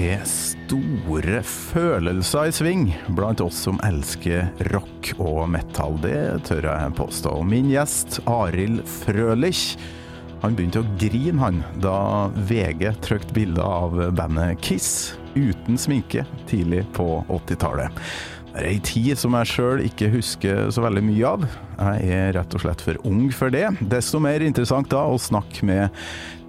[0.00, 2.84] er store følelser i sving
[3.16, 5.98] blant oss som elsker rock og metal.
[6.02, 7.34] Det tør jeg påstå.
[7.46, 9.76] Min gjest, Arild Frølich,
[10.40, 16.86] han begynte å grine, han, da VG trykte bilder av bandet Kiss uten sminke tidlig
[16.96, 18.00] på 80-tallet.
[18.50, 21.44] Det er ei tid som jeg sjøl ikke husker så veldig mye av.
[21.78, 23.68] Jeg er rett og slett for ung for det.
[23.92, 26.00] Desto mer interessant da å snakke med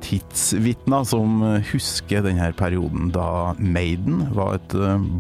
[0.04, 1.42] tidsvitner som
[1.72, 4.76] husker denne perioden da Maiden var et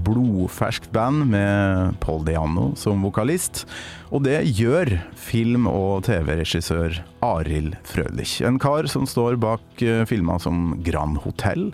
[0.05, 3.65] blodferskt band med Paul Diano som vokalist.
[4.11, 8.39] Og det gjør film- og TV-regissør Arild Frølich.
[8.45, 11.71] En kar som står bak filmer som Grand Hotell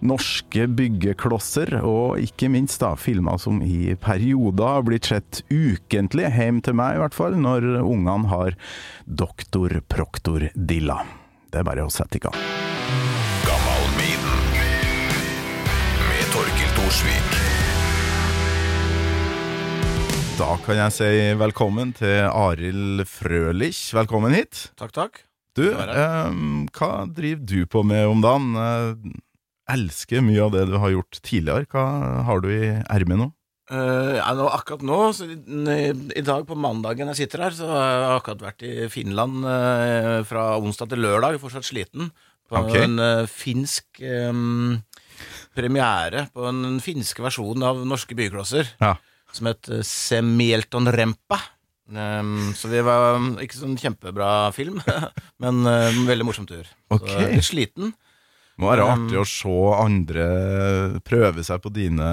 [0.00, 6.60] norske byggeklosser, og ikke minst da filmer som i perioder har blitt sett ukentlig, hjem
[6.64, 8.56] til meg i hvert fall, når ungene har
[9.04, 11.02] doktor proktor dilla.
[11.50, 12.36] Det er bare å sette i gang.
[20.40, 23.90] Da kan jeg si velkommen til Arild Frølich.
[23.98, 24.70] Velkommen hit.
[24.80, 25.20] Takk, takk.
[25.58, 26.38] Du, eh,
[26.78, 28.54] hva driver du på med om dagen?
[28.54, 31.66] Jeg elsker mye av det du har gjort tidligere.
[31.66, 31.84] Hva
[32.30, 33.32] har du i ermet nå?
[33.70, 37.84] Eh, ja, nå, akkurat nå, så i, dag på mandagen jeg sitter her, så har
[37.86, 42.10] jeg akkurat vært i Finland uh, fra onsdag til lørdag, fortsatt sliten,
[42.50, 42.88] på okay.
[42.88, 44.80] en uh, finsk um,
[45.54, 48.96] premiere på en finske versjon av Norske byklosser Ja.
[49.34, 51.38] som het Semielton Rempa.
[51.90, 54.82] Um, så vi var um, ikke sånn kjempebra film,
[55.42, 56.66] men uh, veldig morsom tur.
[56.90, 57.14] Okay.
[57.14, 57.94] Så litt sliten.
[58.60, 60.24] Det må være artig å se andre
[61.08, 62.10] prøve seg på dine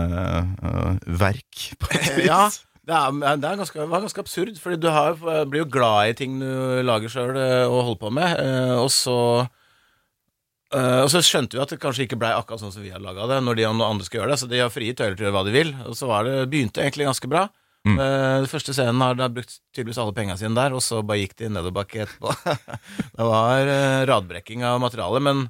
[0.64, 2.30] uh, verk, på et vis.
[2.30, 2.46] Ja,
[2.88, 5.20] det, er, det er ganske, var ganske absurd, Fordi du har,
[5.52, 9.18] blir jo glad i ting du lager sjøl og holder på med, uh, og så
[9.44, 13.04] uh, Og så skjønte vi at det kanskje ikke blei akkurat sånn som vi har
[13.04, 15.30] laga det, når de andre skal gjøre det, så de har frie tøyler til å
[15.30, 15.76] gjøre hva de vil.
[15.92, 17.50] Og så var det, begynte det egentlig ganske bra.
[17.88, 18.00] Mm.
[18.00, 21.22] Eh, Den første scenen har de brukt tydeligvis alle penga sine der, og så bare
[21.24, 22.34] gikk de nedoverbakke etterpå.
[23.18, 25.48] det var eh, radbrekking av materialet, men,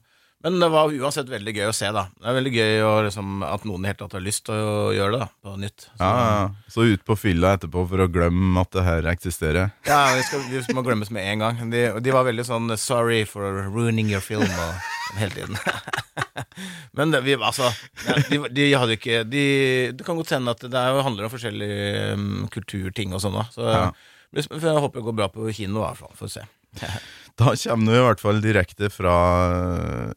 [0.50, 2.06] men det var uansett veldig gøy å se, da.
[2.18, 4.92] Det er veldig gøy å, liksom, at noen i hele tatt har lyst til å
[4.96, 5.88] gjøre det da, på nytt.
[5.90, 6.50] Så, Ja, ja.
[6.74, 9.72] Så ut på fylla etterpå for å glemme at det her eksisterer.
[9.88, 11.64] Ja, vi, skal, vi må glemmes med en gang.
[11.74, 14.76] De, de var veldig sånn 'sorry for ruining your film' og,
[15.18, 15.58] hele tiden.
[16.98, 17.70] Men det, vi, altså
[18.08, 19.44] ja, de, de hadde ikke de,
[19.96, 23.50] Det kan godt hende at det er, handler om forskjellige um, kulturting og sånn òg.
[23.56, 23.92] Så Ja.
[24.36, 26.14] jeg, jeg håper det går bra på kino, i hvert fall.
[26.20, 26.46] Får se.
[27.38, 29.12] Da kommer du i hvert fall direkte fra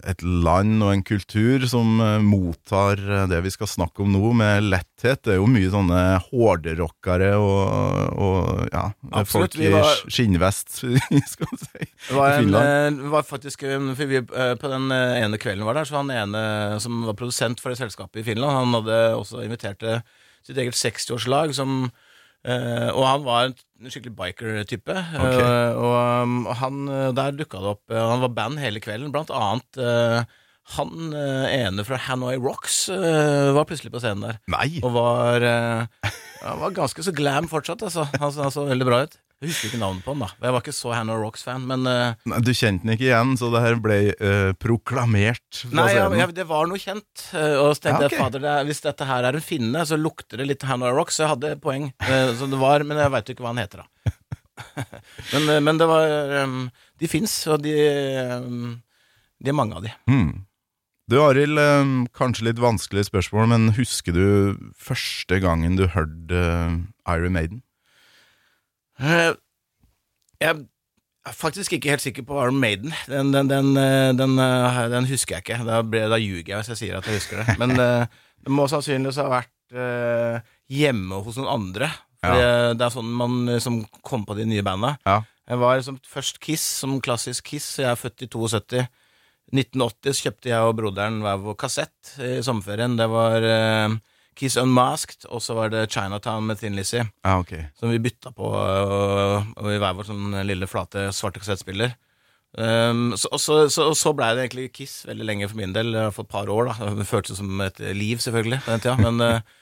[0.08, 4.30] et land og en kultur som eh, mottar eh, det vi skal snakke om nå,
[4.38, 5.20] med letthet.
[5.26, 5.98] Det er jo mye sånne
[6.30, 10.78] hårderockere og, og ja, Absolutt, folk i var- skinnvest,
[11.34, 11.90] skal vi si.
[12.08, 12.72] var var, I Finland?
[13.04, 16.00] eh, var faktisk eh, for vi, eh, På den eh, ene kvelden var der, så
[16.00, 16.44] han ene
[16.80, 20.00] som var produsent for det selskapet i Finland, han hadde også invitert til
[20.48, 21.90] sitt eget 60-årslag, som
[22.40, 24.96] Uh, Og han var en skikkelig biker-type.
[25.16, 25.40] Okay.
[25.40, 28.82] eh, og, um, og han eh, Der dukka det opp eh, Han var band hele
[28.84, 30.22] kvelden, blant annet uh,
[30.76, 31.10] han
[31.50, 34.36] ene fra Hanoi Rocks var plutselig på scenen der.
[34.52, 34.78] Nei!
[34.86, 35.42] Og var,
[36.42, 38.06] han var ganske så glam fortsatt, altså.
[38.20, 39.18] Han, så- han så veldig bra ut.
[39.40, 40.26] Jeg husker ikke navnet på han, da.
[40.44, 43.48] Jeg var ikke så Hannah Rocks-fan, men uh, Nei, Du kjente den ikke igjen, så
[43.54, 47.08] det her ble uh, proklamert Nei, ja, ja, det var noe kjent.
[47.32, 48.18] Uh, Og så tenkte Ja, okay.
[48.18, 51.16] jeg, fader, det hvis dette her er en finne, så lukter det litt Hannah Rocks.
[51.16, 51.88] Så jeg hadde poeng.
[52.36, 54.12] Så det var, men jeg veit jo ikke hva han heter, da.
[55.32, 56.58] men, men det var um,
[57.00, 57.72] De fins, og de
[58.44, 58.74] um,
[59.40, 59.94] De er mange av de.
[60.10, 60.34] Hmm.
[61.10, 64.26] Du Arild, eh, kanskje litt vanskelig spørsmål, men husker du
[64.78, 66.76] første gangen du hørte eh,
[67.16, 67.62] Iron Maiden?
[69.00, 69.32] Eh,
[70.40, 70.54] Jeg
[71.26, 72.94] er faktisk ikke helt sikker på Iron Maiden.
[73.10, 73.74] Den, den, den,
[74.16, 75.58] den, husker jeg ikke.
[75.66, 77.58] Da, ble, da ljuger jeg hvis jeg sier at jeg husker det.
[77.60, 77.74] Men
[78.44, 79.76] det må sannsynligvis ha vært
[80.70, 81.90] hjemme hos noen andre.
[82.20, 82.72] For Ja.
[82.76, 84.94] det er sånn man liksom kom på de nye banda.
[85.08, 85.18] Ja.
[85.50, 87.68] Jeg var liksom først Kiss, som klassisk Kiss.
[87.82, 88.86] Jeg er født i 72.
[89.54, 92.96] 1980 så kjøpte jeg og broderen hver vår kassett i sommerferien.
[92.98, 93.96] Det var uh,
[94.38, 97.04] Kiss Unmasked, og så var det Chinatown med Thin Lizzie.
[97.26, 97.66] Ah, okay.
[97.78, 101.96] Som vi bytta på og, og i hver vår sånn lille flate svarte kassettspiller.
[102.58, 105.94] Um, så, og så, så, så blei det egentlig Kiss veldig lenge for min del,
[106.14, 106.70] for et par år.
[106.70, 108.96] da Det føltes som et liv, selvfølgelig, på den tida.
[109.02, 109.58] Men eh,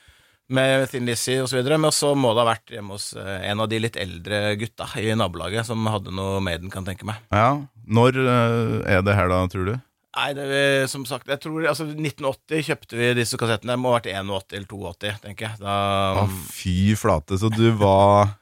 [0.49, 1.79] med Thin Lizzie videre.
[1.81, 4.89] Men så må det ha vært hjemme hos eh, en av de litt eldre gutta
[5.00, 7.21] i nabolaget som hadde noe Maiden, kan tenke meg.
[7.35, 9.77] Ja, Når eh, er det her, da, tror du?
[10.19, 13.77] Nei, det er, som sagt, jeg tror altså 1980 kjøpte vi disse kassettene.
[13.77, 15.61] Det må ha vært 81 eller 82, tenker jeg.
[15.62, 15.79] Da,
[16.25, 18.35] Å, fy flate, så du var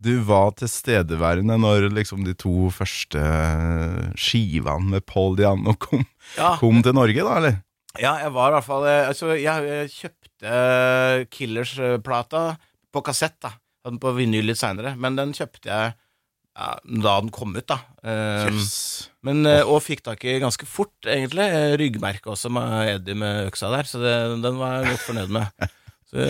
[0.00, 3.20] Du var tilstedeværende når liksom de to første
[4.16, 6.06] skivene med Paul Diano kom,
[6.38, 7.58] ja, kom til Norge, da, eller?
[7.98, 12.44] Ja, jeg var i hvert fall eh, Altså, jeg, jeg kjøpte eh, Killers-plata
[12.94, 13.54] på kassett, da.
[14.02, 15.92] På vinyl litt seinere, men den kjøpte jeg
[16.60, 17.78] ja, da den kom ut, da.
[18.04, 19.08] Eh, Jøss.
[19.24, 21.46] men, eh, og fikk tak i ganske fort, egentlig.
[21.46, 25.32] Eh, Ryggmerke også med Eddie med øksa der, så det, den var jeg godt fornøyd
[25.38, 25.70] med.
[26.10, 26.26] Så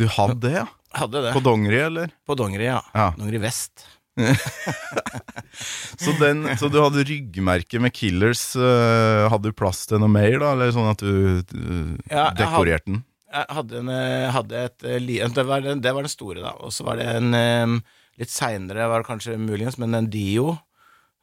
[0.00, 0.64] Du hadde det, ja?
[0.96, 1.34] hadde det.
[1.36, 2.10] På dongeri, eller?
[2.26, 2.80] På dongeri, ja.
[2.96, 3.10] Ja.
[3.18, 3.84] Dongeri vest.
[5.96, 8.42] Så, den, så du hadde ryggmerke med Killers.
[8.56, 10.50] eh, hadde du plass til noe mer, da?
[10.52, 11.62] Eller sånn at du, du
[12.10, 13.02] Ja, dekorerte den?
[13.32, 13.90] Jeg hadde, en,
[14.36, 15.00] hadde et eh,
[15.32, 16.52] det var, den- det var den store, da.
[16.60, 17.74] Og så var det en eh,
[18.20, 20.58] litt seinere, var det kanskje muligens, men en Dio.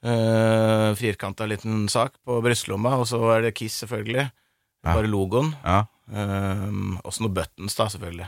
[0.03, 4.25] Uh, Firkanta liten sak på brystlomma, og så var det Kiss, selvfølgelig.
[4.83, 4.93] Ja.
[4.97, 5.53] Bare logoen.
[5.63, 5.85] Ja.
[6.13, 8.27] Um, også noen buttons, da, selvfølgelig.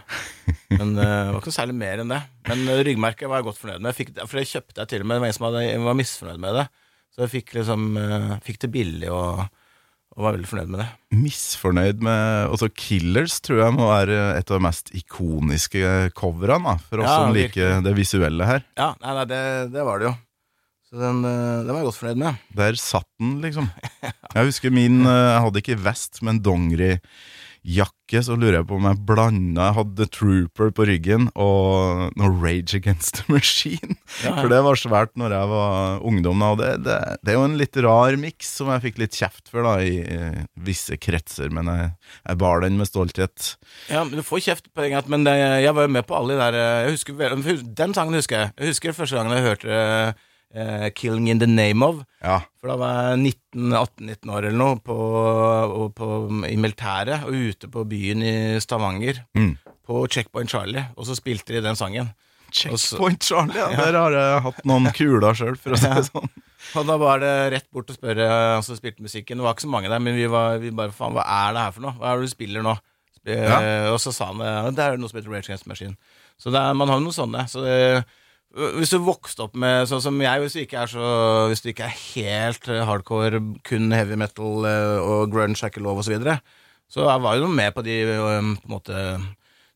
[0.79, 2.21] Men eh, det var ikke noe særlig mer enn det.
[2.47, 3.91] Men uh, ryggmerket var jeg godt fornøyd med.
[3.91, 5.17] Jeg fikk, for det kjøpte jeg til og med.
[5.17, 6.65] Det var en som hadde, var misfornøyd med det.
[7.15, 9.43] Så jeg fikk liksom uh, Fikk det billig og,
[10.15, 10.87] og var veldig fornøyd med det.
[11.15, 16.77] Misfornøyd med Også Killers tror jeg må være et av de mest ikoniske coverne, da,
[16.87, 18.63] for oss Ja, som liker det visuelle her.
[18.79, 19.43] Ja, nei, nei det,
[19.75, 20.15] det var det jo.
[20.95, 22.44] Så den, eh, den var jeg godt fornøyd med.
[22.56, 23.65] Der satt den, liksom.
[24.31, 28.21] Jeg husker min eh, Jeg hadde ikke vest, men dongerijakke.
[28.24, 32.77] Så lurer jeg på om jeg blanda Jeg hadde Trooper på ryggen og noe Rage
[32.77, 33.97] Against the Machine.
[34.24, 34.38] Ja.
[34.38, 36.44] For det var svært når jeg var ungdom.
[36.47, 36.95] Og det, det,
[37.25, 39.98] det er jo en litt rar miks som jeg fikk litt kjeft for da i
[40.06, 40.19] i
[40.68, 41.89] visse kretser, men jeg,
[42.21, 43.56] jeg bar den med stolthet.
[43.89, 46.15] Ja, men Du får kjeft på en gang, men det, jeg var jo med på
[46.15, 48.56] alle de der eh, jeg husker, Den sangen husker jeg.
[48.62, 50.15] Jeg husker første gangen jeg hørte
[50.55, 52.03] eh, 'Killing in the Name of'.
[52.23, 52.41] Ja.
[52.59, 54.97] For da var jeg 18-19 år eller noe på,
[55.95, 56.09] på,
[56.47, 59.23] i militæret og ute på byen i Stavanger.
[59.37, 59.57] Mm.
[59.85, 62.09] På Checkpoint Charlie, og så spilte de den sangen.
[62.55, 63.69] Checkpoint Charlie, ja.
[63.75, 66.31] Der har jeg hatt noen kuler sjøl, for å si det sånn.
[66.79, 69.37] Og da var det rett bort å spørre han som spilte musikken.
[69.37, 71.65] Det var ikke så mange der, men vi var vi bare faen, hva er det
[71.67, 71.93] her for noe?
[71.99, 72.73] Hva er det du spiller nå?
[73.25, 73.57] Ja.
[73.89, 74.41] Og så sa han
[74.77, 75.95] det er noe som heter Rage Against Machine.
[76.41, 77.45] Så er, man har jo noen sånne.
[77.49, 77.77] Så det,
[78.55, 81.07] hvis du vokste opp med sånn som jeg, hvis du ikke er så
[81.51, 85.83] Hvis du ikke er helt eh, hardcore, kun heavy metal eh, og grunge er ikke
[85.83, 86.37] lov, og så videre,
[86.87, 89.01] så jeg var jo med på de eh, på måte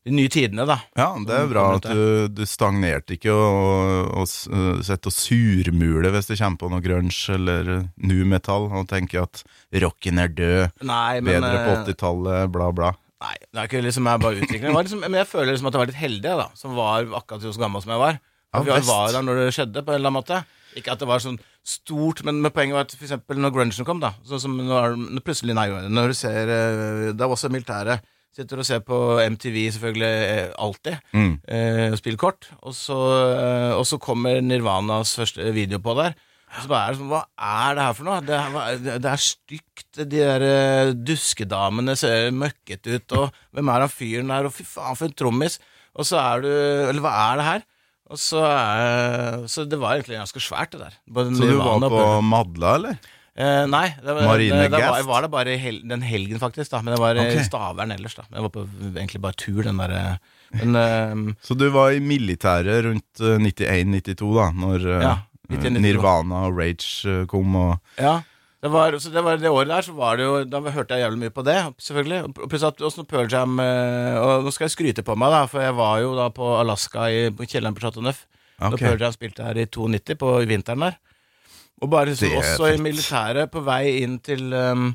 [0.08, 0.78] de nye tidene, da.
[0.96, 5.12] Ja, det er bra at du, du stagnerte ikke og, og s- uh, sitter og
[5.12, 7.68] surmuler hvis det kommer på noe grunge eller
[8.00, 9.42] nu metal og tenker at
[9.84, 12.94] rocken er død, Nei, men bedre på eh, 80-tallet, bla, bla.
[13.20, 14.72] Nei, det er ikke liksom jeg bare utvikling.
[14.72, 16.46] Det liksom, men jeg føler liksom at jeg var litt heldig, da.
[16.56, 18.20] Som var akkurat så gammel som jeg var.
[18.50, 20.40] Ja, vi var der når det skjedde, på en eller annen måte.
[20.78, 24.00] Ikke at det var sånn stort, men, poenget var at for eksempel når grungen kom,
[24.02, 28.06] da Sånn som når, når plutselig Nei, når du ser Da Det var også militæret.
[28.30, 31.00] Sitter og ser på MTV selvfølgelig eh, alltid.
[31.18, 31.32] Mm.
[31.50, 32.46] Eh, spiller kort.
[32.62, 32.98] Og så,
[33.34, 36.14] eh, og så kommer Nirvanas første video på der.
[36.50, 38.20] Og så bare er det sånn, Hva er det her for noe?
[38.28, 39.88] Det er, det er stygt.
[39.98, 43.18] De der eh, duskedamene ser møkket ut.
[43.18, 44.46] Og hvem er han fyren der?
[44.46, 45.58] Og fy faen, for en trommis.
[45.98, 47.68] Og så er du Eller hva er det her?
[48.10, 48.40] Og så,
[49.46, 50.94] så det var egentlig ganske svært, det der.
[51.06, 52.96] Både Så du var på Madla, eller?
[53.40, 56.72] Eh, nei, det var, Marine det, det var, var der bare hel, den helgen, faktisk.
[56.72, 58.16] da Men det var i Stavern ellers.
[58.18, 60.16] da Jeg var på egentlig bare tur, den der eh,
[60.58, 65.14] Men eh, Så du var i militæret rundt eh, 91-92, da, når eh, Ja,
[65.50, 65.80] 91-92.
[65.86, 68.18] Nirvana og Rage eh, kom og Ja.
[68.60, 71.06] Det var, så det var det året der, så var det jo Da hørte jeg
[71.06, 72.18] jævlig mye på det, selvfølgelig.
[72.28, 75.46] Og pluss at også Pearl Jam eh, Og nå skal jeg skryte på meg, da,
[75.48, 78.26] for jeg var jo da på Alaska i, på kjelleren på Chateau Neuf.
[78.58, 78.74] Okay.
[78.74, 80.98] Da Pearl Jam spilte her i 92, på vinteren der.
[81.80, 82.76] Og bare liksom, også fint.
[82.76, 84.90] i militæret, på vei inn til um,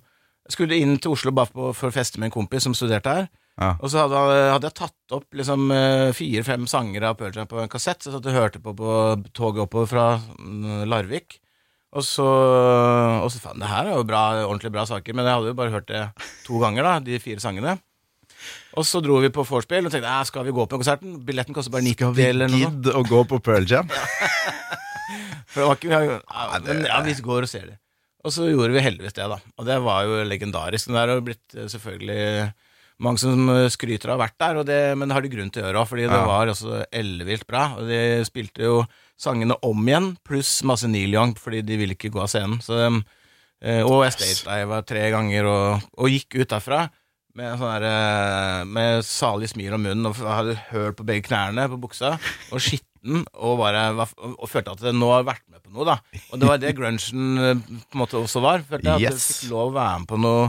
[0.54, 3.28] skulle inn til Oslo bare på, for å feste med en kompis som studerte her.
[3.56, 3.72] Ja.
[3.80, 7.62] Og så hadde, hadde jeg tatt opp liksom eh, fire-fem sanger av Pearl Jam på
[7.62, 8.04] en kassett.
[8.04, 8.94] Så jeg satt og hørte på på
[9.34, 11.40] toget oppover fra mm, Larvik.
[11.96, 12.26] Og så,
[13.24, 15.58] og så faen, det her er jo bra, ordentlig bra saker, men jeg hadde jo
[15.58, 16.02] bare hørt det
[16.44, 17.78] to ganger, da, de fire sangene.
[18.76, 21.16] Og så dro vi på vorspiel og tenkte "Æ, skal vi gå på konserten?
[21.26, 22.60] Billetten koster bare 90 Skal vi eller noe.
[22.60, 23.88] sånt." gidde å gå på Pearl Jam?
[25.48, 27.78] For det var ikke, vi ja, men, ja, vi går og ser det.
[28.26, 29.38] Og så gjorde vi heldigvis det, da.
[29.56, 30.90] Og det var jo legendarisk.
[30.92, 32.52] Det har blitt eh, selvfølgelig
[33.06, 35.52] mange som eh, skryter av å ha vært der, det, men det har de grunn
[35.54, 37.64] til å gjøre òg, fordi det var også ellevilt bra.
[37.80, 38.82] Og de spilte jo
[39.20, 42.60] sangene om igjen, pluss masse Neil Young, fordi de ville ikke gå av scenen.
[42.64, 42.78] Så,
[43.64, 46.86] eh, og jeg stagediva tre ganger og, og gikk ut derfra.
[47.36, 51.80] Med, sånn eh, med salig smil om munnen og hadde høl på begge knærne på
[51.84, 52.14] buksa.
[52.56, 55.98] Og skitten og bare og, følte at det nå har vært med på noe, da.
[56.32, 58.64] Og det var det grungen eh, på en måte også var.
[58.68, 59.28] Følte jeg at Yes.
[59.28, 60.46] jeg fikk lov å være med på noe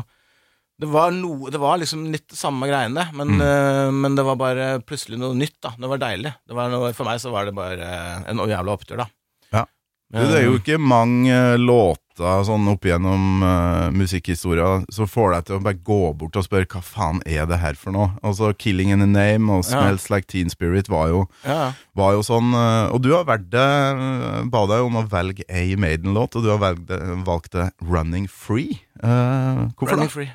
[0.77, 4.37] det var, noe, det var liksom litt det samme greiene, men, eh, men det var
[4.37, 5.57] bare plutselig noe nytt.
[5.65, 6.35] da Det var deilig.
[6.45, 9.07] Det var noe, for meg så var det bare eh, en jævla opptur, da.
[9.55, 9.65] Ja.
[10.13, 15.35] Du, det er jo ikke mange eh, låter sånn opp gjennom uh, musikkhistoria, så får
[15.35, 18.15] deg til å bare gå bort og spørre hva faen er det her for noe?
[18.25, 21.75] Altså 'Killing in a Name' og 'Smells Like Teen Spirit' var jo, Ja.
[21.93, 22.55] var jo sånn.
[22.57, 26.43] Uh, og du har valgt det, eh, ba deg om å velge ei Maiden-låt, og
[26.43, 28.81] du har valgt det, valgt det 'Running Free'.
[29.03, 30.17] Eh, hvorfor Running da?
[30.17, 30.33] Free.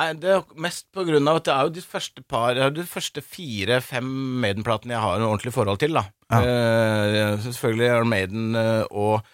[0.00, 2.62] Nei, det er mest på grunn av at det er jo de første par Det
[2.64, 4.06] er de første fire-fem
[4.40, 6.06] Maiden-platene jeg har en ordentlig forhold til, da.
[6.38, 9.26] Eh, selvfølgelig er Maiden eh, og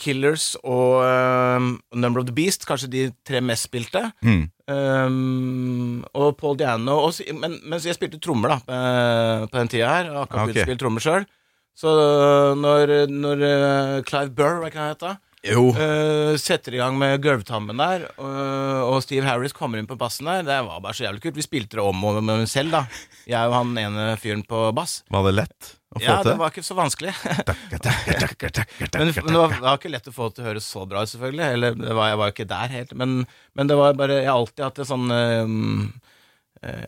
[0.00, 1.68] Killers og eh,
[2.00, 4.06] Number of the Beast, kanskje de tre mest spilte.
[4.24, 4.46] Mm.
[4.66, 8.56] Um, og Paul Diano og, men, Mens jeg spilte trommer da
[9.46, 10.64] på den tida her, og akkurat okay.
[10.64, 11.28] spilt trommer sjøl,
[11.76, 11.92] så
[12.56, 13.44] når, når
[14.08, 15.12] Clive Burr, hva kan han hete?
[15.46, 15.62] Jo.
[15.76, 20.26] Uh, setter i gang med gulvtammen der, og, og Steve Harris kommer inn på bassen
[20.28, 20.42] der.
[20.46, 21.38] Det var bare så jævlig kult.
[21.38, 22.84] Vi spilte det om og om selv, da.
[23.30, 25.00] Jeg og han ene fyren på bass.
[25.12, 27.14] Var det lett å få Ja, det var ikke så vanskelig.
[28.96, 31.04] men men det var, det var ikke lett å få til å høres så bra
[31.06, 31.46] ut, selvfølgelig.
[31.56, 32.94] Eller det var, jeg var jo ikke der helt.
[32.98, 33.16] Men,
[33.56, 35.90] men det var bare Jeg har alltid hatt det sånn um,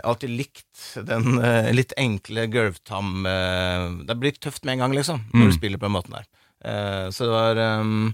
[0.05, 5.23] alltid likt den uh, litt enkle gulvtam uh, Det blir tøft med en gang, liksom,
[5.33, 5.50] når Mm.
[5.53, 6.27] du spiller på den måten der.
[6.65, 8.09] Uh, så det var um,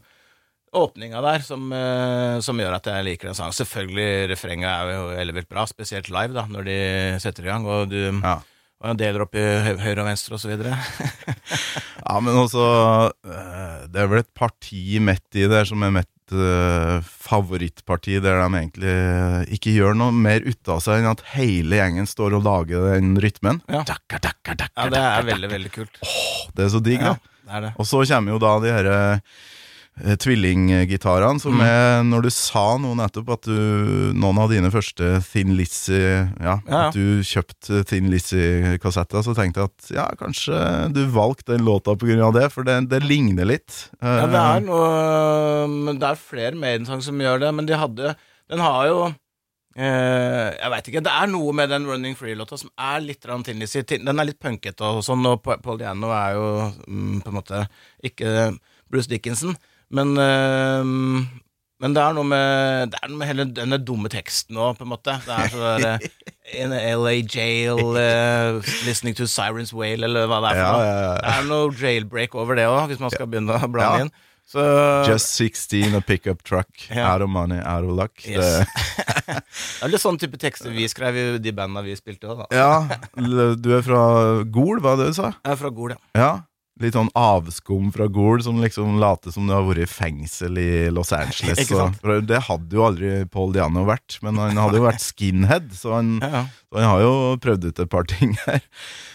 [0.75, 3.55] åpninga der som, eh, som gjør at jeg liker den sangen.
[3.57, 6.79] Selvfølgelig, refrenget er jo ellevilt bra, spesielt live, da, når de
[7.23, 7.67] setter i gang.
[7.67, 8.41] Og du Ja.
[8.85, 9.45] og deler opp i
[9.81, 10.75] høyre og venstre og så videre.
[12.05, 12.61] Ja, men også
[13.25, 18.43] eh, Det er vel et parti midt i der som er mitt eh, favorittparti, der
[18.43, 18.93] de egentlig
[19.57, 23.15] ikke gjør noe mer ut av seg enn at hele gjengen står og lager den
[23.25, 23.63] rytmen.
[23.73, 23.81] Ja.
[23.89, 25.97] Dakka, dakka, dakka, Ja, det er veldig, veldig kult.
[26.05, 27.33] Åh, Det er så digg, Ja, da.
[27.49, 27.73] det er det.
[27.81, 29.19] Og så kommer jo da de her eh,
[29.95, 31.61] tvillinggitarene, som Mm.
[31.63, 36.59] er Når du sa noe nettopp at du Noen av dine første Thin Lizzie Ja,
[36.67, 36.89] Ja, ja.
[36.89, 41.95] at du kjøpte Thin Lizzie-kassetter, så tenkte jeg at ja, kanskje du valgte den låta
[41.97, 43.91] på grunn av det, for det, det ligner litt.
[44.03, 47.75] Ja, det Eh, er noe men Det er flere Maiden-sang som gjør det, men de
[47.75, 48.17] hadde
[48.51, 49.15] Den har jo
[49.77, 51.01] Uh, Jeg veit ikke.
[51.03, 53.83] Det er noe med den Running Free-låta som er litt Tin Lizzie.
[53.83, 57.65] Den er litt punkete og sånn, og Paul Diano er jo mm, på en måte
[58.05, 58.57] ikke
[58.89, 59.57] Bruce Dickinson,
[59.95, 60.93] men eh,
[61.83, 64.87] men det er noe med Det er noe med hele denne dumme teksten òg, på
[64.87, 65.17] en måte.
[65.27, 70.29] Det er sånn der eh, In a LA jail, uh, listening to Sirens Wail, eller
[70.31, 70.85] hva det er for noe.
[70.85, 71.15] ja, ja.
[71.19, 73.91] Det er noe jailbreak over det òg, hvis man skal begynne å Ja.
[74.05, 74.13] inn.
[74.45, 74.61] Så
[75.09, 78.21] Just 16, og pickup truck, out of money, out of luck.
[78.29, 78.61] Yes.
[79.25, 79.41] Det,
[79.81, 82.47] er litt sånn type tekster vi skrev i de banda vi spilte òg, da.
[82.53, 82.99] ja,
[83.57, 84.03] du er fra
[84.45, 85.33] Gol, hva det du sa?
[85.41, 86.29] Jeg er fra Gol, ja.
[86.83, 90.71] Litt sånn avskum fra Gol, som liksom later som du har vært i fengsel i
[90.91, 91.71] Los Angeles.
[91.71, 95.95] Og- det hadde jo aldri Paul Diano vært, men han hadde jo vært skinhead, så
[95.95, 96.43] han, ja, ja.
[96.67, 97.13] så han har jo
[97.45, 98.65] prøvd ut et par ting her.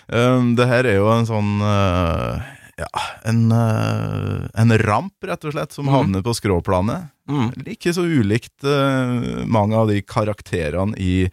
[0.08, 2.40] Um, det her er jo en sånn uh,
[2.80, 5.94] ja, en, uh, en ramp, rett og slett, som mm.
[5.94, 7.10] havner på skråplanet.
[7.30, 7.50] Mm.
[7.76, 11.28] Ikke så ulikt uh, mange av de karakterene i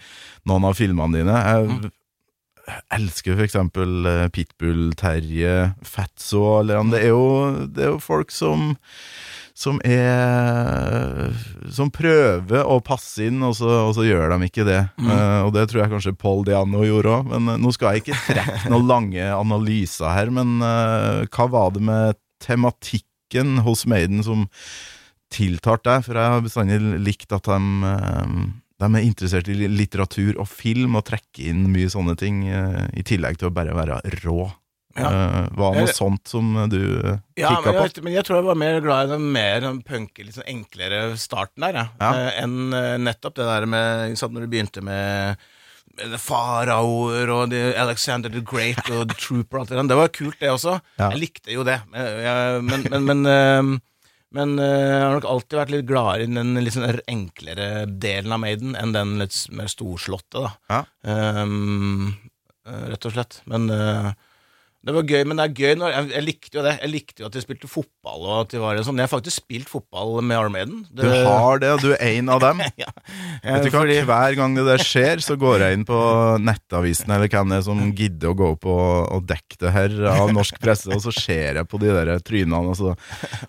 [0.48, 1.38] noen av filmene dine.
[1.46, 1.86] Jeg Mm.
[2.94, 5.56] Elsker for eksempel uh, Pitbull-Terje,
[5.86, 6.92] Fatso eller han.
[6.92, 7.26] Det er jo,
[7.70, 8.72] det er jo folk som
[9.56, 11.32] som er
[11.72, 14.82] Som prøver å passe inn, og så, og så gjør de ikke det.
[15.00, 15.08] Mm.
[15.08, 17.30] Uh, og det tror jeg kanskje Paul Diano gjorde òg.
[17.32, 21.72] Men uh, nå skal jeg ikke trekke noen lange analyser her, men uh, hva var
[21.72, 24.44] det med tematikken hos Maiden som
[25.32, 26.04] tiltalte deg?
[26.04, 27.60] For jeg har bestandig likt at de,
[28.82, 33.04] de er interessert i litteratur og film, og trekker inn mye sånne ting, uh, i
[33.06, 34.46] tillegg til å bare være rå.
[34.96, 35.10] Ja.
[35.52, 37.82] Var det noe sånt som du uh, Ja, kikka på?
[37.84, 41.02] jeg, men jeg tror jeg var mer glad i den mer punke, litt sånn enklere
[41.20, 41.84] starten der, ja.
[42.00, 42.12] Ja.
[42.14, 45.44] Eh, enn eh, nettopp det der med sant, Når du begynte med
[46.20, 49.86] faraoer og Alexander the Great og The Trooper og alt det der.
[49.88, 50.74] Det var kult, det også.
[50.98, 51.10] Ja.
[51.14, 51.78] Jeg likte jo det.
[51.92, 53.70] Men, men, men, men, eh,
[54.36, 58.36] men eh, jeg har nok alltid vært litt gladere i den litt sånn enklere delen
[58.36, 60.54] av Maiden enn den litt mer storslåtte, da.
[60.70, 60.80] Ja.
[61.08, 61.44] Eh,
[62.92, 63.40] rett og slett.
[63.50, 64.10] Men eh,
[64.86, 66.74] det var gøy, men det er gøy når Jeg, jeg likte jo det.
[66.78, 69.00] Jeg likte jo at de spilte fotball, og at de var sånn.
[69.00, 70.84] Jeg har faktisk spilt fotball med Armaden.
[70.94, 72.62] Du har det, og du er en av dem.
[72.82, 72.90] ja.
[73.42, 75.98] Vet du hva, Fordi- Hver gang det der skjer, så går jeg inn på
[76.42, 79.96] Nettavisen eller hvem det er som gidder å gå opp og, og dekke det her
[80.12, 82.92] av norsk presse, og så ser jeg på de der trynene, og så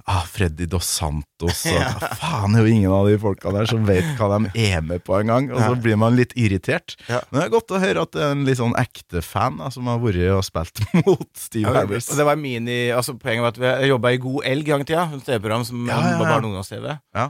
[0.09, 3.69] ah, Freddy Dos Santos og ah, Faen, det er jo ingen av de folka der
[3.69, 6.97] som vet hva de er med på engang, og så blir man litt irritert.
[7.07, 9.69] Men det er godt å høre at det er en litt sånn ekte fan da,
[9.73, 12.05] som har vært og spilt mot Steve Ja, Harris.
[12.07, 15.09] det var mini, altså Poenget var at vi jobba i God elg gang i tida,
[15.15, 16.99] et TV-program som Ja, ja, var barne- og ungdoms-TV.
[17.15, 17.27] Ja.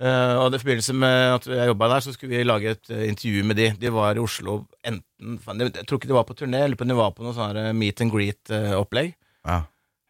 [0.00, 3.02] Uh, og i forbindelse med at jeg jobba der, så skulle vi lage et uh,
[3.08, 3.66] intervju med de.
[3.80, 6.86] De var i Oslo enten fan, Jeg tror ikke de var på turné, eller på-
[6.88, 9.12] de var på noe sånn her meet and greet-opplegg.
[9.46, 9.62] Ja.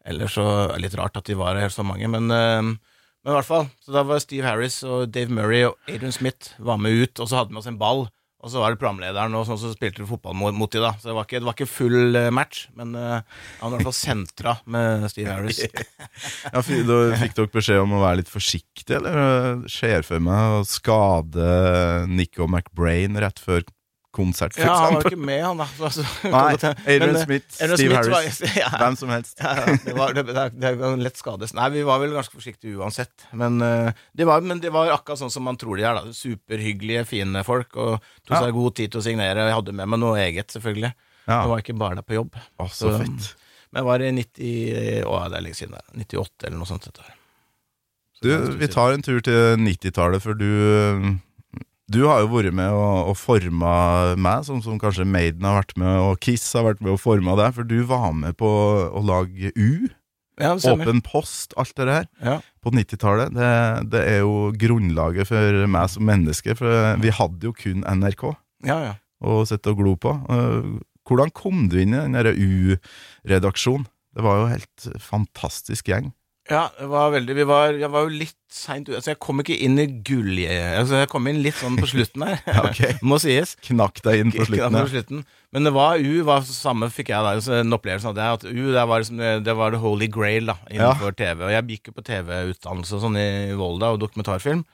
[0.05, 2.61] Eller så er det litt rart at de var her så mange, men, eh,
[3.23, 6.55] Men i hvert fall, så da var Steve Harris og Dave Murray og Adrian Smith
[6.57, 8.07] var med ut, og så hadde vi oss en ball.
[8.41, 10.95] Og så var det programlederen og sånn som spilte fotball mot, mot de da.
[10.97, 13.19] Så det var ikke, det var ikke full eh, match, men uh,
[13.59, 15.61] han var i hvert fall sentra med Steve Harris.
[16.51, 19.61] Ja, da fikk dere beskjed om å være litt forsiktig, eller?
[19.69, 21.45] Skjer for meg å skade
[22.09, 23.63] Nico McBrain rett før
[24.11, 25.67] konsert, for Ja, han var ikke med, han da.
[25.77, 29.37] Så, så, Nei, Adrian Men, eh, Smith, Steve Smith var- Harris, ja, hvem som helst.
[29.39, 31.47] Ja, ja, det var, det, det, det en lett skade.
[31.57, 33.25] Nei, vi var vel ganske forsiktige uansett.
[33.31, 36.01] Men, uh, det var, men det var akkurat sånn som man tror de er.
[36.01, 37.71] da Superhyggelige, fine folk.
[37.79, 39.47] Og tok seg god tid til å signere.
[39.47, 40.91] Jeg hadde med meg noe eget, selvfølgelig.
[41.31, 42.35] Jeg var ikke bare der på jobb.
[42.59, 43.31] Å, så så- fett.
[43.71, 45.77] Men jeg var i 90 Å, det er lenge siden.
[45.79, 46.87] det er 98 eller noe sånt.
[46.89, 47.05] Dette.
[48.19, 50.49] Så Du, det vi tar en tur til 90-tallet, for du
[51.91, 53.71] Du har jo vært med og, og forma
[54.19, 57.35] meg, sånn som kanskje Maiden har vært med, og Kiss har vært med og forma
[57.39, 58.51] deg, for du var med på
[58.91, 59.89] å lage U,
[60.41, 60.55] Ja.
[60.55, 62.37] Åpen post, alt det der, Ja.
[62.63, 63.33] på 90-tallet.
[63.35, 63.49] Det,
[63.91, 68.23] det er jo grunnlaget for meg som menneske, for vi hadde jo kun NRK
[68.65, 68.93] ja, ja.
[69.21, 70.15] å sitte og glo på.
[70.31, 70.71] Eh,
[71.05, 73.85] Hvordan kom du inn i den U-redaksjonen?
[74.15, 76.11] Det var jo helt fantastisk gjeng.
[76.51, 78.97] Ja, det var veldig Vi var, jeg var jo litt seint ute.
[78.97, 80.33] Altså, jeg kom ikke inn i gull...
[80.43, 82.41] Altså, jeg kom inn litt sånn på slutten her.
[82.51, 82.81] Ja, ok.
[83.07, 83.55] Må sies.
[83.69, 84.75] Knakk deg inn på slutten.
[84.75, 85.23] på slutten.
[85.55, 88.27] Men det var U var samme fikk jeg da, så en opplevelse av det.
[88.35, 91.45] At U det var, liksom, det var the holy grail da, innenfor TV.
[91.47, 93.29] Og jeg gikk jo på TV-utdannelse sånn i
[93.59, 94.65] Volda, og dokumentarfilm.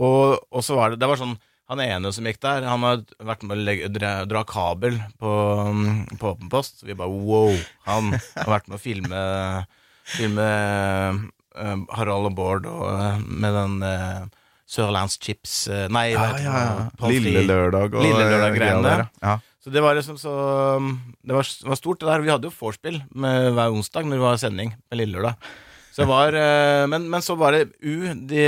[0.00, 1.34] Og, og så var det Det var sånn
[1.68, 5.32] Han ene som gikk der, han har vært med å legge, dra, dra kabel på,
[6.16, 6.80] på Åpen post.
[6.88, 7.52] Vi bare wow.
[7.84, 9.20] Han har vært med å filme
[10.08, 10.46] Filme
[11.56, 14.26] uh, Harald og Bård og, uh, med den uh,
[14.72, 17.10] Sørlandschips uh, Nei, Ja, ja, ja.
[17.12, 19.08] Lille lørdag og Lille lørdag-greiene.
[19.22, 19.38] Ja.
[19.62, 20.32] Så det var liksom så
[21.22, 22.24] Det var, var stort, det der.
[22.24, 25.52] Vi hadde jo vorspiel med hver onsdag når det var sending med Lille Lørdag.
[25.92, 28.44] Så det var eh, men, men så var det U de,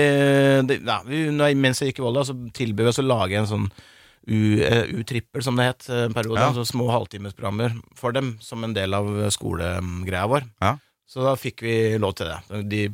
[0.64, 1.26] de, ja, vi,
[1.60, 5.44] Mens jeg gikk i Volda, så tilbød vi oss å lage en sånn eh, U-trippel,
[5.44, 6.40] som det het, eh, en periode.
[6.40, 6.48] Ja.
[6.54, 10.48] Altså små halvtimesprogrammer for dem, som en del av skolegreia vår.
[10.64, 10.78] Ja.
[11.06, 12.62] Så da fikk vi lov til det.
[12.70, 12.84] De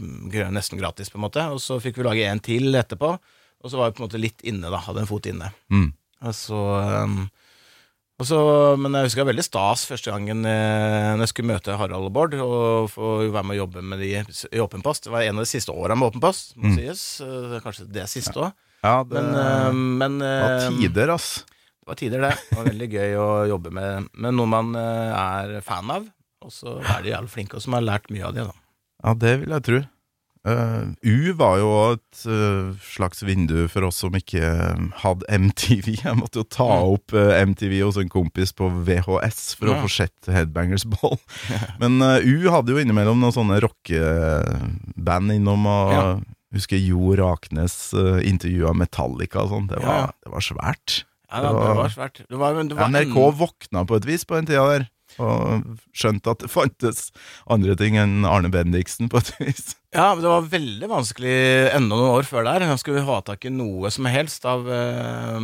[0.50, 1.44] Nesten gratis, på en måte.
[1.54, 3.12] Og så fikk vi lage en til etterpå.
[3.62, 4.80] Og så var vi på en måte litt inne, da.
[4.82, 5.52] Hadde en fot inne.
[5.70, 5.92] Mm.
[6.26, 6.58] Og så,
[7.04, 7.22] um,
[8.20, 8.38] og så,
[8.76, 12.08] men jeg husker det var veldig stas første gangen eh, når jeg skulle møte Harald
[12.10, 15.06] og Bård og få være med å jobbe med de i Åpen post.
[15.06, 16.76] Det var en av de siste åra med Åpen post, må Mm.
[16.76, 17.04] sies.
[17.24, 18.52] Eh, Kanskje det siste òg.
[18.84, 21.30] ja, det Men, men, det var eh, tider, ass.
[21.80, 22.34] det var tider, det.
[22.50, 25.16] Det var veldig gøy å jobbe med, med noen man eh,
[25.56, 26.04] er fan av.
[26.40, 28.44] Og så er de jævlig flinke, og som har lært mye av det.
[28.48, 28.54] da.
[29.04, 29.80] Ja, det vil jeg tro.
[30.40, 31.66] Uh, U var jo
[31.98, 35.90] et uh, slags vindu for oss som ikke eh, hadde MTV.
[36.06, 39.74] Jeg måtte jo ta opp uh, MTV hos en kompis på VHS for Ja.
[39.76, 41.18] å få sett Headbangers Ball.
[41.82, 46.06] Men eh, U hadde jo innimellom noen sånne rockeband innom, og Ja.
[46.56, 49.68] husker Jo Raknes uh, intervjua Metallica og sånn.
[49.68, 50.10] Det, var- Ja, ja.
[50.24, 50.96] det var svært.
[51.30, 52.24] Ja, da, det var svært.
[52.26, 54.88] Det var, men det NRK våkna på et vis på den tida der.
[55.18, 55.64] Og
[55.96, 57.10] skjønte at det fantes
[57.50, 59.74] andre ting enn Arne Bendiksen, på et vis.
[59.92, 61.34] Ja, men det var veldig vanskelig
[61.74, 62.62] enda noen år før der.
[62.70, 65.40] Da skulle vi ha tak i noe som helst av, eh,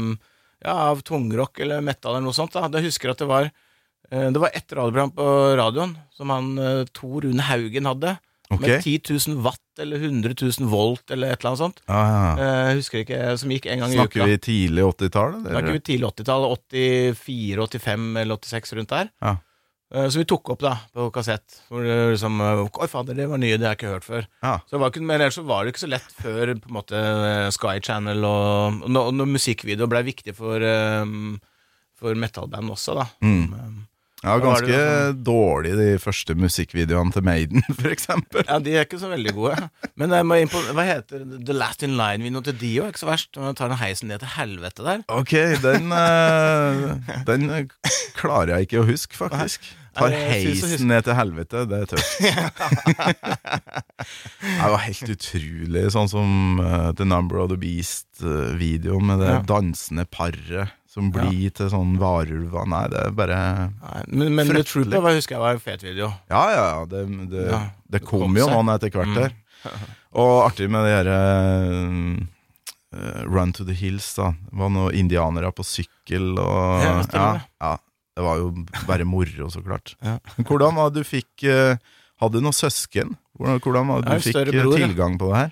[0.65, 2.55] ja, av tungrock eller metal eller noe sånt.
[2.55, 2.69] Da.
[2.79, 5.27] Jeg husker at det var eh, Det var ett radioprogram på
[5.59, 8.17] radioen som han eh, Tor Rune Haugen hadde.
[8.47, 8.77] Okay.
[8.77, 11.81] Med 10 000 watt eller 100 000 volt eller et eller annet sånt.
[11.91, 12.29] Ah, ja.
[12.39, 14.29] Eh, Jeg husker ikke, Som gikk en gang i Snakker uka.
[14.31, 15.35] vi tidlig 80-tall?
[15.49, 16.47] Snakker vi tidlig 80-tall.
[16.71, 19.11] 84, 85 eller 86 rundt der.
[19.27, 19.35] Ja.
[19.95, 21.61] Eh, Så vi tok opp da på kassett.
[21.71, 24.27] Hvor det liksom eh, Oi, fader, det var nye, det har jeg ikke hørt før.
[24.43, 24.57] Ja.
[24.67, 26.79] Så det var ikke, men ellers så var det ikke så lett før på en
[26.81, 30.59] måte eh, Sky Channel og, og når, når musikkvideo ble viktig for,
[31.03, 31.37] um,
[31.97, 33.07] for metalband også, da.
[33.23, 33.86] Mm.
[34.27, 37.63] Ja, Ganske ganske dårlig de første musikkvideoene til Maiden,
[37.95, 38.43] eksempel.
[38.49, 39.69] ja, de er ikke så veldig gode.
[39.95, 41.23] Men hva heter?
[41.47, 42.89] The Last In Line-videoen til Dio?
[42.91, 43.31] Ikke så verst.
[43.39, 45.05] Når tar den heisen ned til helvete der.
[45.15, 49.69] Ok, den, eh, den eh, klarer jeg ikke å huske, faktisk.
[49.97, 52.11] Tar heisen ned til helvete, det er tøft.
[54.47, 60.05] Det var helt utrolig, sånn som eh, The Number of the Beast-videoen med det dansende
[60.11, 62.65] paret som blir til sånn varulver.
[62.73, 65.85] Nei, det er bare Nei, men men The Trooper var, husker jeg var en fet
[65.85, 66.09] video.
[66.33, 66.87] Ja, ja, ja.
[66.89, 67.03] Det,
[67.35, 67.61] det, Ja,
[67.93, 69.37] det kom kom jo noen etter hvert der.
[70.23, 71.21] Og artig med det derre
[73.29, 74.31] Run to the Hills, da.
[74.49, 77.45] Det var noen indianere på sykkel og Ja, ja, det.
[77.61, 77.75] ja,
[78.17, 78.49] det var jo
[78.89, 79.97] bare moro, så klart.
[80.01, 80.17] Ja.
[80.39, 81.77] Hvordan var det du fikk uh,
[82.23, 83.19] Hadde du noen søsken?
[83.37, 85.51] Hvordan, hvordan var det du fikk eh, bror, tilgang på det her?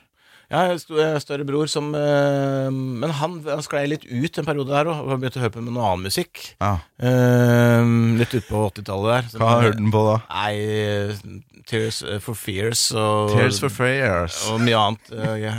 [0.52, 4.46] Ja, jeg har en større bror som eh, Men han, han sklei litt ut en
[4.46, 6.42] periode der og begynte å høre på med noe annen musikk.
[6.60, 6.76] Ja.
[7.00, 9.40] Uh, litt ut på 80-tallet der.
[9.40, 10.18] Hva hørte den på da?
[10.28, 14.42] Nei, Tears for Fears og Tears for Fears.
[14.52, 15.12] og mye annet.
[15.14, 15.54] Uh, ja,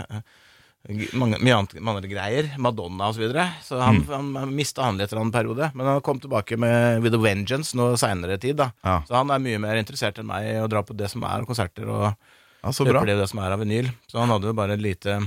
[1.17, 2.49] mange, mye annet mange andre greier.
[2.61, 3.47] Madonna og så videre.
[3.65, 4.37] Så han, mm.
[4.37, 5.71] han mista han litt en periode.
[5.73, 8.59] Men han kom tilbake med With a Vengeance nå seinere tid.
[8.61, 8.99] da Ja.
[9.07, 11.47] Så han er mye mer interessert enn meg i å dra på det som er
[11.47, 12.13] konserter, og
[12.65, 13.03] Ja, så bra.
[13.05, 13.91] det som er av vinyl.
[14.09, 15.19] Så han hadde jo bare et lite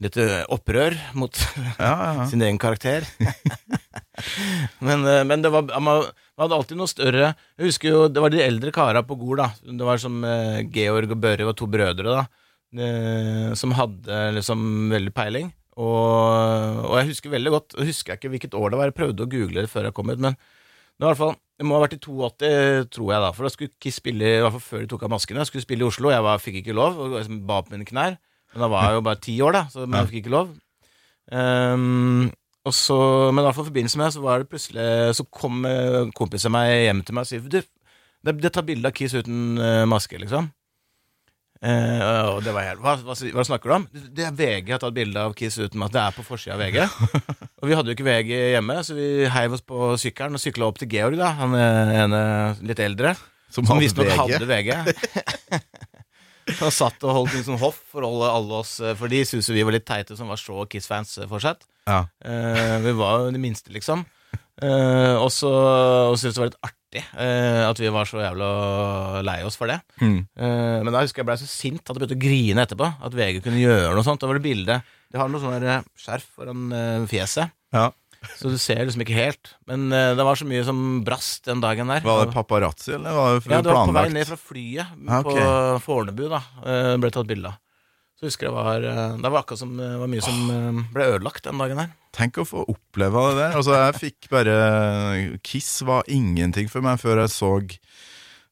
[0.00, 1.36] Lite opprør mot
[1.76, 3.04] Ja, ja, sin egen karakter.
[4.86, 6.06] men, eh, men det var man
[6.40, 7.26] man hadde alltid noe større
[7.58, 9.42] Jeg husker jo, Det var de eldre kara på Gol.
[9.42, 12.22] da Det var som eh, Georg og Børre var to brødre da
[12.80, 15.50] eh, som hadde liksom veldig peiling.
[15.80, 18.88] Og, og jeg husker veldig godt Jeg husker ikke hvilket år det var.
[18.88, 20.36] Jeg prøvde å google det før jeg kom ut, men
[21.06, 22.50] var i hvert fall, det må ha vært i 82,
[22.96, 23.30] tror jeg, da.
[23.36, 25.42] For da skulle Kiss spille i hvert fall før de tok av maskene.
[25.42, 26.10] Jeg skulle spille i Oslo.
[26.12, 26.98] Jeg var, fikk ikke lov.
[27.00, 28.16] Og liksom ba på mine knær.
[28.54, 30.54] Men da var jeg jo bare ti år, da, så men jeg fikk ikke lov.
[31.30, 32.30] Um,
[32.66, 32.96] og så,
[33.30, 34.86] men i hvert fall i forbindelse med det, så var det plutselig
[35.16, 37.60] Så kom eh, kompisen meg hjem til meg og sier Du,
[38.26, 40.50] det, det tar bilde av Kiss uten eh, maske, liksom.
[41.60, 43.82] Eh, og det var helt hva, hva, hva snakker du om?
[43.92, 46.62] Det er VG har tatt bilde av Kiss uten at Det er på forsida av
[46.62, 46.78] VG.
[47.60, 50.70] og vi hadde jo ikke VG hjemme, så vi heiv oss på sykkelen og sykla
[50.70, 51.34] opp til Georg, da.
[51.42, 52.22] Han eh, ene
[52.64, 53.12] litt eldre.
[53.50, 54.72] Som Som visstnok hadde VG.
[56.58, 59.52] Han satt og holdt en sånn hoff for alle, alle oss, eh, for de syntes
[59.52, 61.62] vi var litt teite som var så Kiss-fans fortsatt.
[61.86, 62.04] Ja.
[62.24, 64.02] Uh, vi var jo de minste, liksom.
[64.60, 65.50] Uh, og så
[66.18, 69.78] syntes det var litt artig eh, at vi var så jævla lei oss for det.
[70.02, 70.18] Mm.
[70.36, 72.88] Eh, men da husker jeg ble så sint at jeg begynte å grine etterpå.
[73.06, 74.20] At VG kunne gjøre noe sånt.
[74.20, 77.88] Da var det bilde De har noe sånn eh, skjerf foran eh, fjeset, Ja.
[78.36, 79.54] så du ser liksom ikke helt.
[79.70, 82.02] Men eh, det var så mye som brast den dagen der.
[82.04, 85.20] Var det paparazzi, eller var det Ja, det var på vei ned fra flyet Ah,
[85.22, 85.40] okay.
[85.40, 86.42] på Fornebu, da.
[86.66, 87.58] eh, Ble tatt bilde av.
[88.20, 91.08] Så husker jeg var eh, Det var akkurat som det var mye som eh, ble
[91.14, 91.94] ødelagt den dagen der.
[92.12, 93.54] Tenk å få oppleve det der.
[93.56, 94.56] Altså, jeg fikk bare
[95.46, 97.56] Kiss var ingenting for meg før jeg så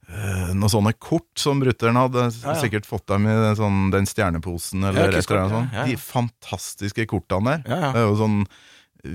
[0.09, 2.23] Uh, noen sånne kort som brutter'n hadde.
[2.31, 2.61] Ja, ja.
[2.63, 5.75] Sikkert fått dem i den, sånn, den stjerneposen eller Ja, et eller annet sånt.
[5.85, 7.83] De fantastiske kortene der.
[7.93, 8.39] Det er jo sånn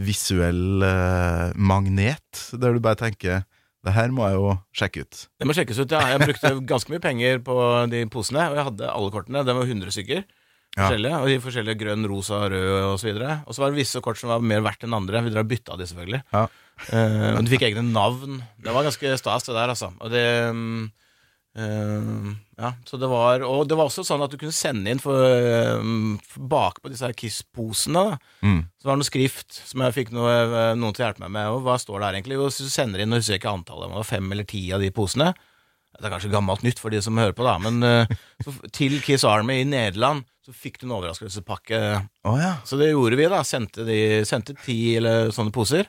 [0.05, 3.41] visuell uh, magnet, der du bare tenker
[3.83, 5.23] det her må jeg jo sjekke ut.
[5.41, 6.03] Det må sjekkes ut, ja.
[6.13, 7.57] Jeg brukte ganske mye penger på
[7.91, 9.41] de posene, og jeg hadde alle kortene.
[9.49, 10.23] Det var 100 stykker.
[10.73, 10.88] Ja.
[10.88, 13.36] Forskjellige, og de forskjellige grønn, rosa, rød og så videre.
[13.45, 15.21] Og så var det visse kort som var mer verdt enn andre.
[15.21, 16.23] Vi og bytta de, selvfølgelig.
[16.33, 16.47] Ja.
[16.89, 18.39] Uh, og de fikk egne navn.
[18.57, 19.91] Det var ganske stas, det der, altså.
[20.01, 20.89] Og det um,
[21.53, 25.01] eh, Ja, så det var Og det var også sånn at du kunne sende inn
[25.01, 28.17] for, uh, bakpå disse her Kiss-posene.
[28.41, 28.65] Mm.
[28.81, 31.38] så var det noe skrift som jeg fikk noe, eh, noen til å hjelpe meg
[31.38, 31.53] med.
[31.53, 32.41] Og hva står det her egentlig?
[32.41, 34.65] Og så sender inn, og husker jeg ikke antallet, om det var fem eller ti
[34.73, 35.33] av de posene.
[35.93, 38.97] Det er kanskje gammelt nytt for de som hører på, da, men uh, så til
[39.06, 41.77] Kiss Army i Nederland så fikk du en overraskelsespakke.
[42.27, 42.58] Oh, ja.
[42.67, 43.43] Så det gjorde vi, da.
[43.47, 45.88] Sendte, de, sendte ti eller sånne poser.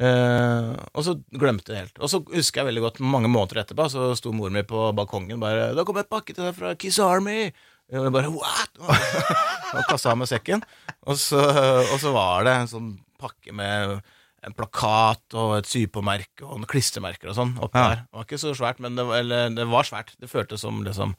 [0.00, 2.00] Uh, og så glemte jeg helt.
[2.00, 5.40] Og så husker jeg veldig godt mange måneder etterpå, så sto mor mi på balkongen
[5.40, 7.52] bare Da kommer kommet en pakke til deg fra Kiss Army'.
[7.90, 8.80] Og jeg bare 'what?'
[9.76, 10.62] Og kasta av meg sekken.
[11.06, 12.90] Og så, og så var det en sånn
[13.20, 14.00] pakke med
[14.46, 17.88] en plakat og et sypåmerke og noen klistremerker og sånn oppi Ja.
[17.90, 17.96] der.
[18.06, 20.14] Det var ikke så svært, men det var, eller, det var svært.
[20.20, 21.14] Det føltes som liksom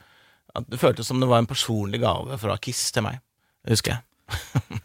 [0.68, 3.22] Det føltes som det var en personlig gave fra Kiss til meg.
[3.70, 4.02] Husker jeg.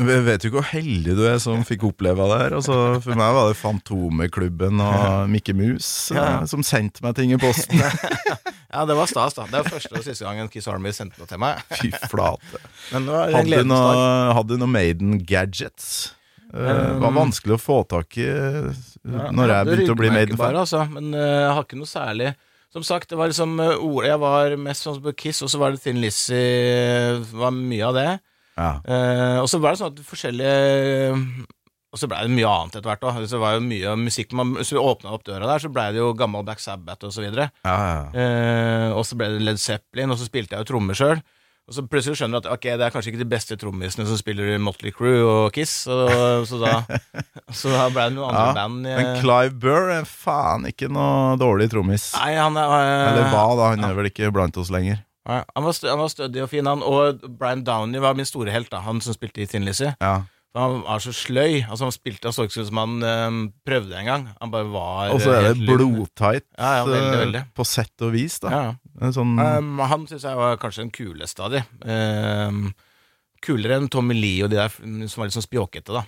[0.00, 2.54] Jeg vet jo ikke hvor heldig du er som fikk oppleve det her.
[2.56, 6.46] Altså, for meg var det Fantomeklubben og Mikke Mus eh, Ja.
[6.48, 7.80] som sendte meg ting i posten.
[8.70, 9.48] Ja, det var stas, da.
[9.50, 11.58] Det var første og siste gangen Kiss Army sendte noe til meg.
[11.74, 12.60] Fy flate.
[12.92, 14.04] Hadde du noe,
[14.36, 16.12] hadde du noe Maiden gadgets?
[16.50, 18.70] Eh, Det var Um, vanskelig å få tak i eh,
[19.06, 20.56] når jeg begynte å bli Maiden-fan.
[20.56, 22.32] Altså, men eh, jeg har ikke noe særlig
[22.72, 25.72] Som sagt, det var liksom ord Jeg var mest sånn på Kiss, og så var
[25.74, 28.08] det Thin Lizzie var mye av det.
[28.58, 28.72] Ja.
[28.84, 31.16] Eh, og så var det sånn at forskjellige
[31.90, 33.24] Og så blei det mye annet etter hvert òg.
[33.30, 35.98] Så var jo mye musikk man, Hvis vi åpna opp døra der, så blei det
[36.02, 37.48] jo gammel Black Sabbath og så videre.
[37.66, 38.02] Ja, ja.
[38.14, 41.22] Eh, og så ble det Led Zeppelin, og så spilte jeg jo trommer sjøl.
[41.68, 44.18] Og så plutselig skjønner du at ok, det er kanskje ikke de beste trommisene som
[44.18, 45.98] spiller i Motley Crew og Kiss, så,
[46.48, 46.72] så da
[47.60, 48.88] Så da ble det noen andre Ja, band.
[48.88, 48.96] Jeg...
[48.98, 52.10] Men Clive Burr er faen ikke noe dårlig trommis.
[52.18, 53.70] Nei, han er eh, Eller hva, da.
[53.76, 55.00] Han er vel ikke blant oss lenger.
[55.30, 56.82] Nei, han, var han var stødig og fin, han.
[56.86, 59.92] Og Brian Downey var min store helt, da, han som spilte i Thin Lizzie.
[60.02, 60.20] Ja.
[60.58, 61.60] Han var så sløy.
[61.62, 64.28] Altså Han spilte, han så ikke ut som han eh, prøvde engang.
[64.40, 67.42] Han bare var Og så er eh, det blodtight, Ja, ja, veldig, eh, veldig.
[67.54, 68.50] på sett og vis, da.
[68.50, 68.78] Ja, ja.
[69.00, 71.62] En sånn Um, han syns jeg var kanskje den kuleste av de.
[71.84, 72.68] Um,
[73.44, 74.74] kulere enn Tommy Lee og de der
[75.08, 76.04] som var litt sånn spjåkete, da.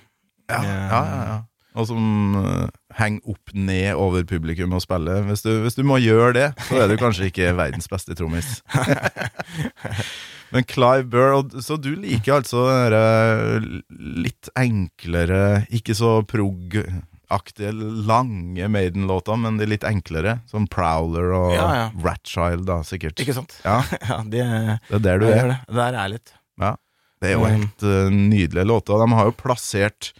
[0.52, 1.38] ja, ja, ja, ja.
[1.80, 2.66] og som uh,
[2.98, 5.24] henger opp ned over publikum og spiller.
[5.30, 8.58] Hvis du, hvis du må gjøre det, så er du kanskje ikke verdens beste trommis.
[10.52, 13.80] Men Clive Burr, så du liker altså den
[14.20, 16.18] litt enklere, ikke så
[17.32, 17.72] prog-aktige,
[18.06, 21.90] lange Maiden-låter, men de litt enklere, som Prowler og Ja, ja.
[22.04, 23.18] Ratchild, da, sikkert.
[23.20, 23.56] Ikke sant?
[23.64, 25.48] Ja, Ja, de, det er der du er.
[25.48, 25.58] det.
[25.74, 26.32] Der er litt.
[26.60, 26.74] Ja.
[27.22, 27.52] Det er jo Mm.
[27.60, 28.98] helt uh, nydelige låter.
[28.98, 30.12] De har jo plassert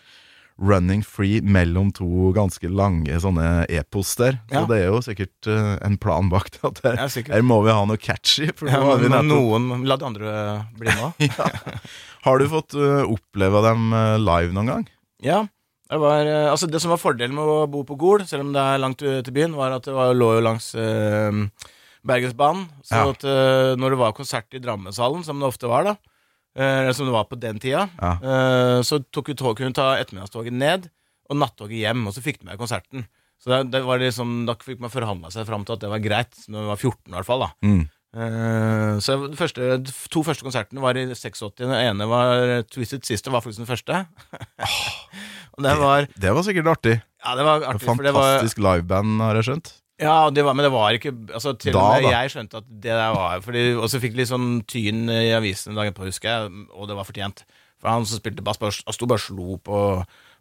[0.62, 4.36] Running Free mellom to ganske lange sånne epos der.
[4.48, 4.66] Så Ja.
[4.66, 6.60] det er jo sikkert uh, en plan bak det.
[6.62, 8.46] At her, Ja, her må vi ha noe catchy.
[8.62, 11.32] Ja, men noen La de andre bli med.
[12.22, 14.86] har du fått uh, oppleve dem eh, live noen gang?
[15.22, 15.46] Ja.
[15.92, 18.52] Det, var, eh, altså det som var fordelen med å bo på Gol, selv om
[18.54, 21.42] det er langt til byen, var at det var, lå jo langs eh,
[22.08, 22.64] Bergensbanen.
[22.82, 23.10] Så Ja.
[23.12, 25.96] at eh, når det var konsert i Drammenshallen, som det ofte var, da,
[26.56, 28.12] eh, som det var på den tida, Ja.
[28.22, 30.88] eh, så tok vi tog, kunne ta ettermiddagstoget ned
[31.30, 33.06] og nattoget hjem, og så fikk du med konserten.
[33.42, 35.98] Så det, det var liksom, Da fikk man forhandla seg fram til at det var
[35.98, 37.40] greit, når man var 14 i hvert fall.
[37.40, 37.88] da Mm.
[38.12, 39.68] Eh, så de første,
[40.12, 41.54] to første konsertene var i 86.
[41.62, 44.02] Den ene var Twisted Sister, var faktisk den første.
[45.54, 46.98] og det var Det var sikkert artig.
[47.24, 49.72] Ja, det var artig, Fantastisk det var liveband, har jeg skjønt.
[50.02, 52.68] Ja, det var, men det var ikke altså, Til Da, og med jeg skjønte at
[52.68, 56.32] det der var fordi, Og så fikk litt sånn tyn i avisen dagen på, husker
[56.32, 57.44] jeg, og det var fortjent.
[57.82, 59.78] For han som spilte bass, bare, sto bare og slo på,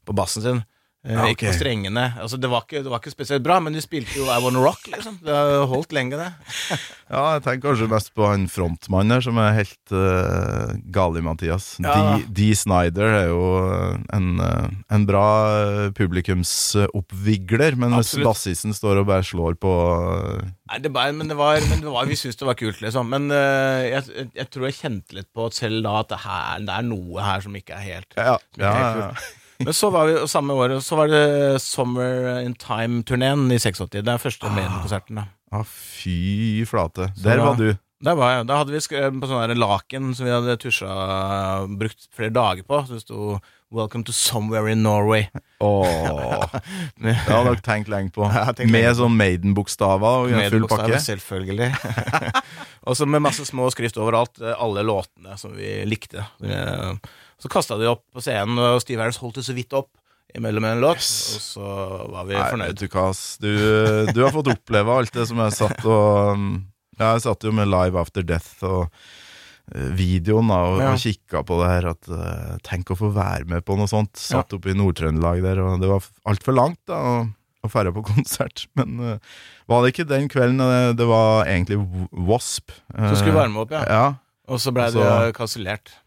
[0.08, 0.64] på bassen sin.
[1.02, 2.12] Eh, Ja, Ikke på strengene.
[2.22, 4.62] Altså, det, var ikke, det var ikke spesielt bra, men du spilte jo I Wanna
[4.62, 5.18] Rock, liksom.
[5.26, 6.32] Det har holdt lenge, det.
[7.12, 11.24] Ja, jeg tenker kanskje mest på han frontmannen her, som er helt uh, gal i
[11.26, 11.74] Mathias.
[11.84, 11.96] Ja.
[12.22, 12.30] D.
[12.32, 12.46] D.
[12.56, 13.42] Snyder er jo
[14.16, 15.26] en, eh, en bra
[15.98, 19.74] publikumsoppvigler, men hvis bassisen står og bare slår på
[20.72, 23.12] Nei, det bare, men det var, men det var vi syntes det var kult, liksom.
[23.12, 26.80] Men uh, jeg, jeg, tror jeg kjente litt på selv da at det, her, det
[26.80, 28.88] er noe her som ikke er helt Ja, som ikke ja, er ja.
[28.88, 29.41] helt kult.
[29.66, 33.90] Men så var vi samme året Så var det Summer in Time-turneen i 86.
[33.94, 35.16] Det er første Maiden-konserten.
[35.22, 37.10] da Ah, fy flate.
[37.22, 37.74] Der da- var du.
[38.02, 38.46] Der var jeg.
[38.48, 40.88] Da hadde vi skrevet på sånn laken som vi hadde tusja
[41.78, 42.80] brukt flere dager på.
[42.88, 43.40] Så det sto
[43.72, 45.28] 'Welcome to somewhere in Norway'.
[45.62, 46.46] Åh,
[47.02, 48.24] det hadde dere tenkt lenge på.
[48.34, 50.98] Ja, tenkt Med lenge sånn Maiden-bokstaver og Med full pakke.
[51.00, 51.70] Selvfølgelig.
[52.88, 54.42] og så med masse små skrift overalt.
[54.42, 56.26] eh, Alle låtene som vi likte.
[56.44, 56.94] Eh,
[57.42, 59.90] Så kasta de opp på scenen, og Steve Harris holdt det så vidt opp
[60.38, 61.02] imellom en låt.
[61.02, 61.36] Yes.
[61.36, 61.72] Og så
[62.14, 62.78] var vi fornøyd.
[62.80, 62.86] du.
[63.42, 66.46] Du, du har fått oppleve alt det som jeg satt og um,
[67.00, 68.84] ja, Jeg satt jo med Live After Death og
[69.74, 70.92] eh, videoen da, og, Ja.
[70.94, 71.88] og kikka på det her.
[71.96, 74.14] At, eh, tenk å få være med på noe sånt.
[74.22, 77.00] Satt oppe i Nord-Trøndelag der, og det var altfor langt da,
[77.66, 78.68] å, ferde på konsert.
[78.78, 81.82] Men uh, var det ikke den kvelden det, det var egentlig
[82.30, 82.70] Wasp?
[82.94, 83.84] Så skulle varme opp, ja.
[83.90, 84.06] ja.
[84.52, 85.98] Og så ble Så- det kansellert.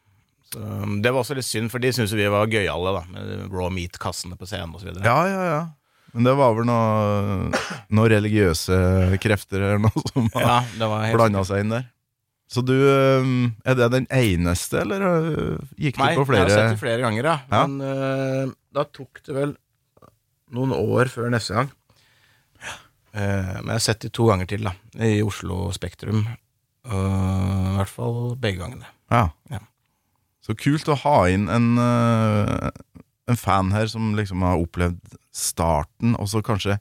[0.56, 2.92] Um, Det var også litt synd, for de syntes vi var gøyale.
[3.12, 5.04] Med raw meat-kassene på scenen Og så videre.
[5.06, 5.64] ja, ja, ja.
[6.14, 7.54] Men det var vel noen
[7.90, 8.76] noe religiøse
[9.22, 10.60] krefter eller noe som Ja,
[11.10, 11.88] blanda seg inn der.
[12.54, 13.30] Så du, eh,
[13.66, 17.02] er det den eneste, eller eh, gikk Nei, du på jeg har sett det flere
[17.02, 17.36] ganger, ja.
[17.50, 17.64] Ja.
[17.66, 19.56] Men uh, da tok det vel
[20.54, 21.72] noen år før neste gang.
[23.14, 24.74] Uh, men jeg har sett det to ganger til, da.
[25.02, 26.28] I Oslo Spektrum.
[26.86, 28.86] Uh, I hvert fall begge gangene.
[29.10, 29.28] Ja.
[29.50, 29.64] Ja.
[30.44, 32.68] Så kult å ha inn en, eh,
[33.32, 36.78] en fan her som liksom har opplevd starten, og så kanskje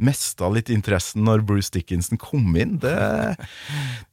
[0.00, 2.78] mista litt interessen når Bruce Dickinson kom inn.
[2.82, 2.94] Det,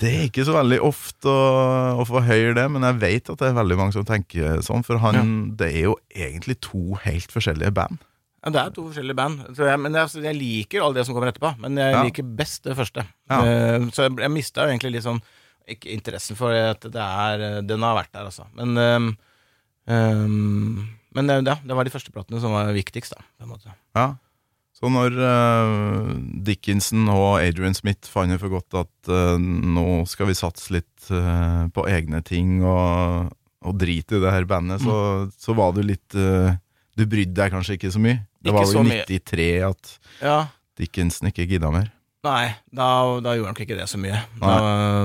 [0.03, 3.41] det er ikke så veldig ofte å, å få høre det, men jeg vet at
[3.41, 7.33] det er veldig mange som tenker sånn, for han, det er jo egentlig to helt
[7.33, 8.03] forskjellige band.
[8.41, 9.41] Ja, det er to forskjellige band.
[9.57, 12.03] Jeg, men jeg, jeg liker alle det som kommer etterpå, men jeg Ja.
[12.05, 13.07] liker best det første.
[13.29, 13.41] Ja.
[13.45, 15.21] Eh, så jeg, jeg mista jo egentlig litt sånn
[15.69, 18.47] Ikke interessen for at det er eh, Den har vært der, altså.
[18.57, 19.11] Men um,
[19.85, 23.25] um, Men det, ja, det var de første platene som var viktigst, da.
[23.37, 23.75] På en måte.
[23.97, 24.13] Ja.
[24.81, 30.37] Så når uh, Dickinson og Adrian Smith fant for godt at uh, nå skal vi
[30.39, 33.29] satse litt uh, på egne ting og,
[33.61, 37.77] og drite i det her bandet, så, så var du litt Du brydde deg kanskje
[37.77, 38.23] ikke så mye?
[38.41, 39.93] Det Ikke var jo vel i 93 at
[40.23, 40.39] Ja.
[40.79, 41.91] Dickinson ikke gidda mer?
[42.21, 44.19] Nei, da, da gjorde han nok ikke det så mye.
[44.37, 44.49] Da,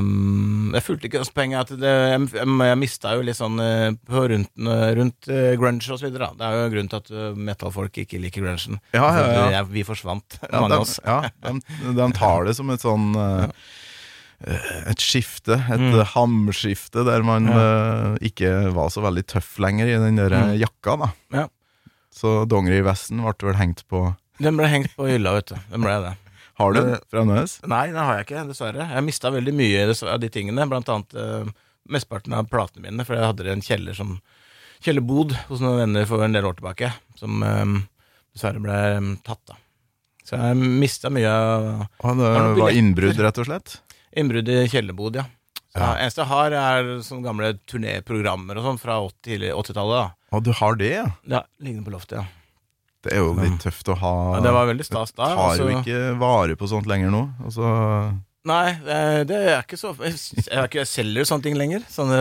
[0.03, 4.25] um, jeg fulgte ikke Poenget at det, jeg, jeg, mista jo litt sånn eh, på
[4.35, 4.51] rundt,
[4.99, 6.29] rundt eh, grunge og så videre.
[6.29, 6.37] da.
[6.37, 8.77] Det er jo grunnen til at eh, metal-folk ikke liker grungen.
[8.93, 9.47] Ja, ja, ja.
[9.57, 10.99] Jeg- Vi forsvant, mange de, av oss.
[11.07, 13.09] ja, de, de tar det som et sånn
[14.37, 15.97] Et skifte, et Mm.
[16.13, 17.49] hamskifte, der man
[18.21, 20.59] ikke var så veldig tøff lenger i den der Mm.
[20.61, 21.09] jakka, da.
[21.33, 21.47] Ja.
[22.13, 25.57] Så dongerivesten ble vel hengt på Den ble hengt på hylla, vet du.
[25.73, 26.15] Den ble det.
[26.57, 27.59] Har du Eh, fra fremdeles?
[27.69, 28.87] Nei, det har jeg ikke, dessverre.
[28.95, 30.69] Jeg mista veldig mye av de tingene.
[30.71, 31.51] Blant annet eh,
[31.89, 34.17] mesteparten av platene mine, for jeg hadde en kjeller som
[34.85, 36.93] kjellerbod hos noen venner for en del år tilbake.
[37.21, 37.77] Som, eh,
[38.37, 39.57] dessverre ble mm, tatt, da.
[40.27, 41.67] Så jeg mista mye av
[42.03, 42.79] Og det Har var billetter?
[42.81, 43.77] innbrudd, rett og slett?
[44.17, 45.27] innbrudd i kjellerbod, ja.
[45.77, 45.91] Så Ja.
[46.01, 49.53] Eneste jeg har, er sånne gamle turnéprogrammer og sånn fra 80-tallet.
[49.61, 49.99] 80-tallet.
[50.01, 50.37] da.
[50.37, 51.05] Og du har det, ja?
[51.29, 52.25] Ja, Liggende på loftet, ja.
[53.07, 54.43] Det er jo litt tøft å ha ja.
[54.45, 55.31] Det var veldig stas da.
[55.33, 57.25] Tar jo altså- ikke vare på sånt lenger nå.
[57.47, 57.73] Altså,
[58.47, 60.15] Nei, det, det er ikke så Jeg,
[60.45, 61.83] jeg, ikke, jeg selger sånne ting lenger.
[61.91, 62.21] Sånne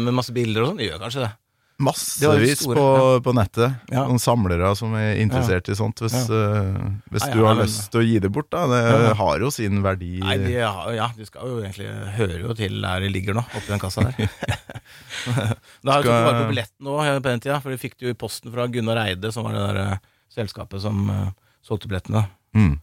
[0.00, 0.80] med masse bilder og sånn.
[0.86, 1.34] Gjør kanskje det.
[1.78, 3.74] Det massevis store, på, på nettet.
[3.92, 4.00] Ja.
[4.08, 6.00] Noen samlere som er interessert i sånt.
[6.02, 6.74] Hvis, uh,
[7.12, 8.64] hvis Nei, du ja, har men- lyst til å gi det bort, da.
[8.66, 9.12] Det Ja.
[9.20, 10.18] har jo sin verdi.
[10.24, 11.86] Nei, de, har- ja, de skal jo egentlig
[12.16, 14.26] høre jo til der de ligger nå, oppi den kassa der.
[15.84, 18.08] da har du tok bare på billetten nå på den tida, for de fikk det
[18.08, 19.98] jo i posten fra Gunnar Eide, som var det der eh,
[20.34, 21.30] selskapet som eh,
[21.66, 22.26] solgte billettene.
[22.56, 22.76] Mm.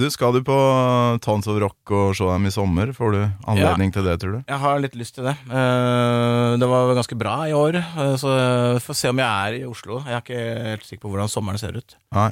[0.00, 0.54] Du, skal du på
[1.20, 2.92] Tons of Rock og se dem i sommer?
[2.96, 3.18] Får du
[3.52, 4.40] anledning til det, tror du?
[4.48, 5.34] Jeg har litt lyst til det.
[5.50, 8.30] Eh, Det var ganske bra i år, eh, så
[8.80, 10.00] får se om jeg er i Oslo.
[10.06, 11.96] Jeg er ikke helt sikker på hvordan sommeren ser ut.
[12.16, 12.30] Nei.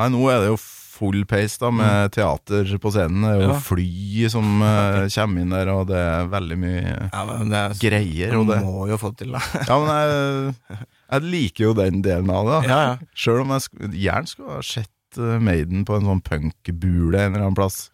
[0.00, 0.56] Nei, nå er det jo
[0.94, 3.24] full pace da med teater på scenen.
[3.26, 3.54] Det er jo Mm.
[3.54, 3.60] Ja.
[3.66, 7.76] fly som eh, kommer inn der, og det er veldig mye Ja, men det er,
[7.82, 8.36] greier.
[8.38, 8.60] Og det.
[8.62, 9.42] Må jo få det til, da.
[9.68, 10.78] Ja, men jeg,
[11.10, 12.60] jeg liker jo den delen av det.
[12.68, 13.10] da Ja, ja.
[13.14, 17.34] Sjøl om jeg sk- gjerne skulle ha sett eh, Maiden på en sånn punkbule en
[17.34, 17.88] eller annen plass,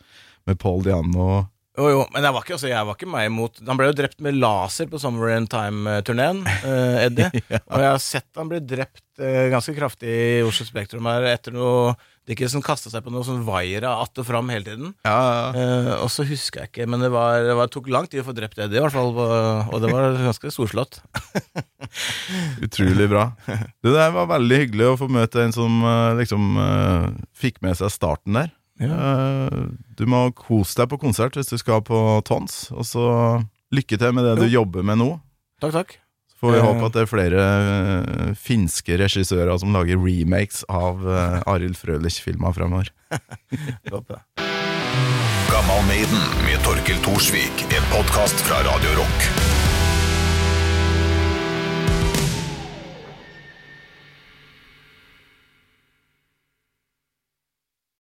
[0.49, 1.47] med Paul Diano.
[1.79, 3.95] Jo, jo, men jeg var ikke, altså, jeg var ikke meg imot Han ble jo
[3.97, 7.29] drept med laser på Summer in Time-turneen, eh, Eddie.
[7.71, 11.55] Og jeg har sett han bli drept eh, ganske kraftig i Oslo Spektrum her etter
[11.57, 11.95] noe
[12.29, 14.93] Dickinson kasta seg på noe sånn vaiere att og fram hele tiden.
[15.07, 18.23] Ja, Eh, og så husker jeg ikke, men det, var, det var, tok lang tid
[18.23, 19.13] å få drept Eddie, i hvert fall.
[19.17, 21.01] Og det var ganske storslått.
[22.67, 23.31] Utrolig bra.
[23.47, 27.09] Det der var veldig hyggelig å få møte en som eh, liksom eh,
[27.41, 28.53] fikk med seg starten der.
[28.81, 29.59] Eh,
[29.99, 33.09] du må kose deg på konsert hvis du skal på Tons, og så
[33.75, 35.13] lykke til med det du jobber med nå.
[35.61, 36.00] Takk, takk.
[36.41, 36.65] Får vi Eh.
[36.65, 42.55] håpe at det er flere uh, finske regissører som lager remakes av uh, Arild Frølich-filmer
[42.57, 42.89] fremover.
[45.51, 47.67] Gammal Maiden med Torkel Thorsvik.
[47.77, 49.50] En podkast fra Radio Rock.